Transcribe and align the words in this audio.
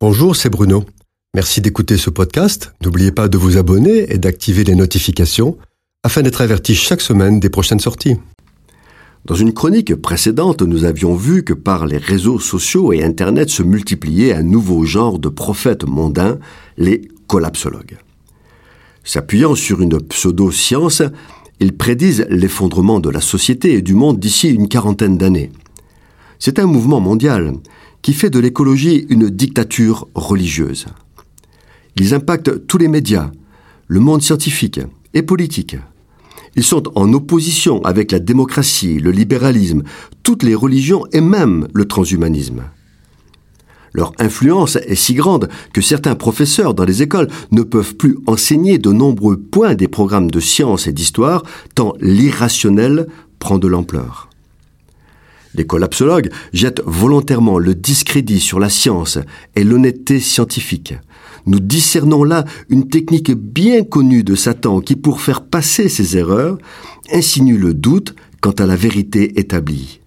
Bonjour, 0.00 0.36
c'est 0.36 0.48
Bruno. 0.48 0.84
Merci 1.34 1.60
d'écouter 1.60 1.96
ce 1.96 2.08
podcast. 2.08 2.72
N'oubliez 2.84 3.10
pas 3.10 3.26
de 3.26 3.36
vous 3.36 3.56
abonner 3.56 4.12
et 4.12 4.18
d'activer 4.18 4.62
les 4.62 4.76
notifications 4.76 5.58
afin 6.04 6.22
d'être 6.22 6.40
averti 6.40 6.76
chaque 6.76 7.00
semaine 7.00 7.40
des 7.40 7.50
prochaines 7.50 7.80
sorties. 7.80 8.14
Dans 9.24 9.34
une 9.34 9.52
chronique 9.52 9.96
précédente, 9.96 10.62
nous 10.62 10.84
avions 10.84 11.16
vu 11.16 11.42
que 11.42 11.52
par 11.52 11.84
les 11.84 11.96
réseaux 11.96 12.38
sociaux 12.38 12.92
et 12.92 13.02
Internet 13.02 13.50
se 13.50 13.64
multipliait 13.64 14.34
un 14.34 14.44
nouveau 14.44 14.84
genre 14.84 15.18
de 15.18 15.28
prophètes 15.28 15.82
mondains, 15.82 16.38
les 16.76 17.08
collapsologues. 17.26 17.98
S'appuyant 19.02 19.56
sur 19.56 19.80
une 19.80 20.00
pseudo-science, 20.00 21.02
ils 21.58 21.76
prédisent 21.76 22.24
l'effondrement 22.30 23.00
de 23.00 23.10
la 23.10 23.20
société 23.20 23.72
et 23.72 23.82
du 23.82 23.94
monde 23.94 24.20
d'ici 24.20 24.48
une 24.48 24.68
quarantaine 24.68 25.18
d'années. 25.18 25.50
C'est 26.38 26.60
un 26.60 26.66
mouvement 26.66 27.00
mondial 27.00 27.54
qui 28.08 28.14
fait 28.14 28.30
de 28.30 28.38
l'écologie 28.38 29.04
une 29.10 29.28
dictature 29.28 30.08
religieuse. 30.14 30.86
Ils 31.96 32.14
impactent 32.14 32.66
tous 32.66 32.78
les 32.78 32.88
médias, 32.88 33.30
le 33.86 34.00
monde 34.00 34.22
scientifique 34.22 34.80
et 35.12 35.20
politique. 35.20 35.76
Ils 36.56 36.64
sont 36.64 36.84
en 36.94 37.12
opposition 37.12 37.84
avec 37.84 38.10
la 38.10 38.18
démocratie, 38.18 38.98
le 38.98 39.10
libéralisme, 39.10 39.82
toutes 40.22 40.42
les 40.42 40.54
religions 40.54 41.04
et 41.12 41.20
même 41.20 41.68
le 41.74 41.84
transhumanisme. 41.84 42.62
Leur 43.92 44.14
influence 44.18 44.76
est 44.76 44.94
si 44.94 45.12
grande 45.12 45.50
que 45.74 45.82
certains 45.82 46.14
professeurs 46.14 46.72
dans 46.72 46.86
les 46.86 47.02
écoles 47.02 47.28
ne 47.50 47.60
peuvent 47.60 47.94
plus 47.94 48.16
enseigner 48.26 48.78
de 48.78 48.90
nombreux 48.90 49.36
points 49.38 49.74
des 49.74 49.86
programmes 49.86 50.30
de 50.30 50.40
sciences 50.40 50.86
et 50.86 50.94
d'histoire 50.94 51.42
tant 51.74 51.92
l'irrationnel 52.00 53.06
prend 53.38 53.58
de 53.58 53.68
l'ampleur. 53.68 54.27
Les 55.54 55.66
collapsologues 55.66 56.30
jettent 56.52 56.82
volontairement 56.84 57.58
le 57.58 57.74
discrédit 57.74 58.40
sur 58.40 58.58
la 58.58 58.68
science 58.68 59.18
et 59.56 59.64
l'honnêteté 59.64 60.20
scientifique. 60.20 60.94
Nous 61.46 61.60
discernons 61.60 62.24
là 62.24 62.44
une 62.68 62.88
technique 62.88 63.32
bien 63.32 63.82
connue 63.82 64.22
de 64.22 64.34
Satan 64.34 64.80
qui, 64.80 64.96
pour 64.96 65.20
faire 65.20 65.44
passer 65.44 65.88
ses 65.88 66.16
erreurs, 66.16 66.58
insinue 67.12 67.56
le 67.56 67.74
doute 67.74 68.14
quant 68.40 68.52
à 68.52 68.66
la 68.66 68.76
vérité 68.76 69.38
établie. 69.40 70.00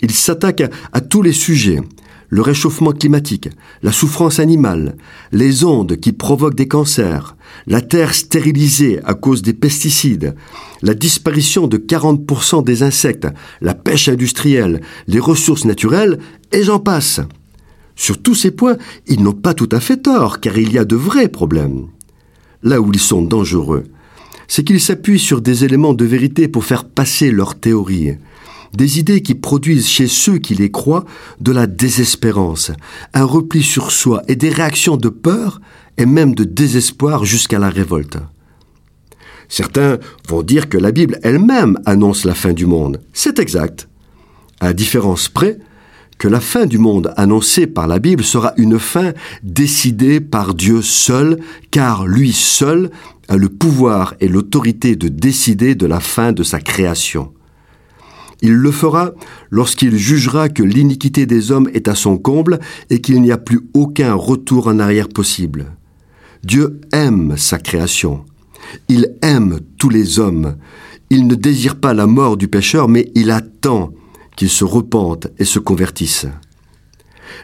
Il 0.00 0.12
s'attaque 0.12 0.62
à 0.92 1.00
tous 1.00 1.22
les 1.22 1.32
sujets, 1.32 1.80
le 2.28 2.42
réchauffement 2.42 2.92
climatique, 2.92 3.48
la 3.82 3.92
souffrance 3.92 4.38
animale, 4.38 4.96
les 5.32 5.64
ondes 5.64 5.96
qui 5.96 6.12
provoquent 6.12 6.54
des 6.54 6.68
cancers, 6.68 7.36
la 7.66 7.80
terre 7.80 8.14
stérilisée 8.14 9.00
à 9.04 9.14
cause 9.14 9.42
des 9.42 9.54
pesticides, 9.54 10.34
la 10.82 10.94
disparition 10.94 11.66
de 11.66 11.78
40% 11.78 12.64
des 12.64 12.82
insectes, 12.82 13.28
la 13.60 13.74
pêche 13.74 14.08
industrielle, 14.08 14.80
les 15.06 15.20
ressources 15.20 15.64
naturelles, 15.64 16.18
et 16.52 16.62
j'en 16.62 16.78
passe. 16.78 17.20
Sur 17.96 18.18
tous 18.22 18.34
ces 18.34 18.50
points, 18.50 18.76
ils 19.06 19.22
n'ont 19.22 19.32
pas 19.32 19.54
tout 19.54 19.68
à 19.72 19.80
fait 19.80 19.96
tort, 19.96 20.40
car 20.40 20.56
il 20.58 20.72
y 20.72 20.78
a 20.78 20.84
de 20.84 20.96
vrais 20.96 21.28
problèmes. 21.28 21.86
Là 22.62 22.80
où 22.80 22.90
ils 22.92 23.00
sont 23.00 23.22
dangereux, 23.22 23.84
c'est 24.46 24.64
qu'ils 24.64 24.80
s'appuient 24.80 25.18
sur 25.18 25.40
des 25.40 25.64
éléments 25.64 25.94
de 25.94 26.04
vérité 26.04 26.48
pour 26.48 26.64
faire 26.64 26.84
passer 26.84 27.30
leurs 27.30 27.54
théories 27.54 28.16
des 28.74 28.98
idées 28.98 29.22
qui 29.22 29.34
produisent 29.34 29.88
chez 29.88 30.06
ceux 30.06 30.38
qui 30.38 30.54
les 30.54 30.70
croient 30.70 31.04
de 31.40 31.52
la 31.52 31.66
désespérance, 31.66 32.70
un 33.14 33.24
repli 33.24 33.62
sur 33.62 33.90
soi 33.90 34.22
et 34.28 34.36
des 34.36 34.50
réactions 34.50 34.96
de 34.96 35.08
peur 35.08 35.60
et 35.96 36.06
même 36.06 36.34
de 36.34 36.44
désespoir 36.44 37.24
jusqu'à 37.24 37.58
la 37.58 37.70
révolte. 37.70 38.18
Certains 39.48 39.98
vont 40.28 40.42
dire 40.42 40.68
que 40.68 40.78
la 40.78 40.92
Bible 40.92 41.18
elle-même 41.22 41.78
annonce 41.86 42.24
la 42.24 42.34
fin 42.34 42.52
du 42.52 42.66
monde. 42.66 43.00
C'est 43.12 43.38
exact. 43.38 43.88
À 44.60 44.72
différence 44.72 45.28
près 45.28 45.58
que 46.18 46.28
la 46.28 46.40
fin 46.40 46.66
du 46.66 46.78
monde 46.78 47.12
annoncée 47.16 47.66
par 47.66 47.86
la 47.86 47.98
Bible 47.98 48.24
sera 48.24 48.52
une 48.56 48.78
fin 48.78 49.12
décidée 49.42 50.20
par 50.20 50.54
Dieu 50.54 50.82
seul, 50.82 51.38
car 51.70 52.06
lui 52.06 52.32
seul 52.32 52.90
a 53.28 53.36
le 53.36 53.48
pouvoir 53.48 54.14
et 54.20 54.28
l'autorité 54.28 54.96
de 54.96 55.08
décider 55.08 55.74
de 55.74 55.86
la 55.86 56.00
fin 56.00 56.32
de 56.32 56.42
sa 56.42 56.60
création. 56.60 57.32
Il 58.40 58.52
le 58.52 58.70
fera 58.70 59.12
lorsqu'il 59.50 59.96
jugera 59.96 60.48
que 60.48 60.62
l'iniquité 60.62 61.26
des 61.26 61.50
hommes 61.50 61.68
est 61.74 61.88
à 61.88 61.94
son 61.94 62.18
comble 62.18 62.60
et 62.90 63.00
qu'il 63.00 63.20
n'y 63.20 63.32
a 63.32 63.38
plus 63.38 63.60
aucun 63.74 64.14
retour 64.14 64.68
en 64.68 64.78
arrière 64.78 65.08
possible. 65.08 65.72
Dieu 66.44 66.80
aime 66.92 67.36
sa 67.36 67.58
création. 67.58 68.24
Il 68.88 69.16
aime 69.22 69.60
tous 69.78 69.88
les 69.88 70.18
hommes. 70.18 70.56
Il 71.10 71.26
ne 71.26 71.34
désire 71.34 71.76
pas 71.76 71.94
la 71.94 72.06
mort 72.06 72.36
du 72.36 72.48
pécheur, 72.48 72.88
mais 72.88 73.10
il 73.14 73.30
attend 73.30 73.92
qu'il 74.36 74.50
se 74.50 74.64
repente 74.64 75.28
et 75.38 75.44
se 75.44 75.58
convertisse. 75.58 76.26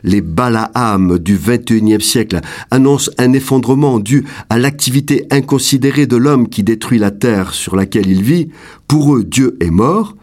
Les 0.03 0.21
Balaam 0.21 1.19
du 1.19 1.39
XXIe 1.39 2.01
siècle 2.01 2.41
annoncent 2.71 3.11
un 3.19 3.33
effondrement 3.33 3.99
dû 3.99 4.25
à 4.49 4.59
l'activité 4.59 5.27
inconsidérée 5.31 6.07
de 6.07 6.17
l'homme 6.17 6.49
qui 6.49 6.63
détruit 6.63 6.99
la 6.99 7.11
terre 7.11 7.53
sur 7.53 7.75
laquelle 7.75 8.09
il 8.09 8.23
vit. 8.23 8.49
Pour 8.87 9.17
eux, 9.17 9.25
Dieu 9.25 9.57
est 9.61 9.71
mort, 9.71 10.15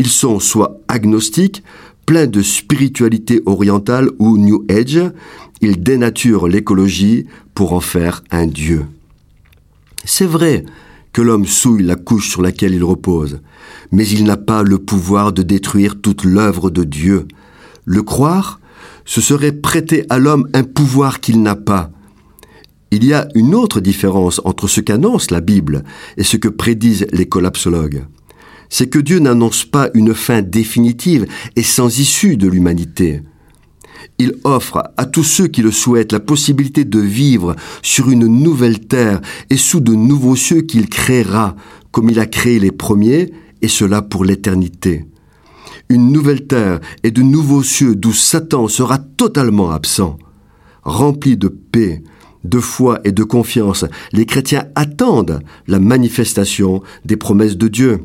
ils 0.00 0.08
sont 0.08 0.40
soit 0.40 0.80
agnostiques, 0.88 1.62
pleins 2.06 2.26
de 2.26 2.40
spiritualité 2.40 3.42
orientale 3.44 4.08
ou 4.18 4.38
New 4.38 4.64
Age, 4.70 4.98
ils 5.60 5.82
dénaturent 5.82 6.48
l'écologie 6.48 7.26
pour 7.52 7.74
en 7.74 7.80
faire 7.80 8.24
un 8.30 8.46
dieu. 8.46 8.86
C'est 10.06 10.24
vrai 10.24 10.64
que 11.12 11.20
l'homme 11.20 11.44
souille 11.44 11.82
la 11.82 11.96
couche 11.96 12.30
sur 12.30 12.40
laquelle 12.40 12.72
il 12.72 12.82
repose, 12.82 13.42
mais 13.92 14.08
il 14.08 14.24
n'a 14.24 14.38
pas 14.38 14.62
le 14.62 14.78
pouvoir 14.78 15.34
de 15.34 15.42
détruire 15.42 16.00
toute 16.00 16.24
l'œuvre 16.24 16.70
de 16.70 16.84
Dieu. 16.84 17.28
Le 17.84 18.02
croire, 18.02 18.58
ce 19.04 19.20
serait 19.20 19.52
prêter 19.52 20.06
à 20.08 20.18
l'homme 20.18 20.48
un 20.54 20.64
pouvoir 20.64 21.20
qu'il 21.20 21.42
n'a 21.42 21.56
pas. 21.56 21.90
Il 22.90 23.04
y 23.04 23.12
a 23.12 23.28
une 23.34 23.54
autre 23.54 23.80
différence 23.80 24.40
entre 24.46 24.66
ce 24.66 24.80
qu'annonce 24.80 25.30
la 25.30 25.42
Bible 25.42 25.84
et 26.16 26.24
ce 26.24 26.38
que 26.38 26.48
prédisent 26.48 27.06
les 27.12 27.28
collapsologues 27.28 28.06
c'est 28.70 28.88
que 28.88 28.98
Dieu 28.98 29.18
n'annonce 29.18 29.64
pas 29.64 29.90
une 29.94 30.14
fin 30.14 30.40
définitive 30.40 31.26
et 31.56 31.62
sans 31.62 31.98
issue 31.98 32.36
de 32.36 32.48
l'humanité. 32.48 33.20
Il 34.18 34.34
offre 34.44 34.82
à 34.96 35.06
tous 35.06 35.24
ceux 35.24 35.48
qui 35.48 35.60
le 35.60 35.70
souhaitent 35.70 36.12
la 36.12 36.20
possibilité 36.20 36.84
de 36.84 37.00
vivre 37.00 37.56
sur 37.82 38.10
une 38.10 38.26
nouvelle 38.26 38.80
terre 38.80 39.20
et 39.50 39.56
sous 39.56 39.80
de 39.80 39.94
nouveaux 39.94 40.36
cieux 40.36 40.62
qu'il 40.62 40.88
créera, 40.88 41.56
comme 41.90 42.08
il 42.08 42.20
a 42.20 42.26
créé 42.26 42.58
les 42.58 42.70
premiers, 42.70 43.32
et 43.62 43.68
cela 43.68 44.02
pour 44.02 44.24
l'éternité. 44.24 45.06
Une 45.88 46.12
nouvelle 46.12 46.46
terre 46.46 46.80
et 47.02 47.10
de 47.10 47.22
nouveaux 47.22 47.62
cieux 47.62 47.96
d'où 47.96 48.12
Satan 48.12 48.68
sera 48.68 48.98
totalement 48.98 49.70
absent. 49.70 50.18
Remplis 50.82 51.36
de 51.36 51.48
paix, 51.48 52.02
de 52.44 52.58
foi 52.58 53.00
et 53.04 53.12
de 53.12 53.24
confiance, 53.24 53.84
les 54.12 54.24
chrétiens 54.24 54.66
attendent 54.74 55.40
la 55.66 55.80
manifestation 55.80 56.82
des 57.04 57.16
promesses 57.16 57.56
de 57.56 57.68
Dieu. 57.68 58.04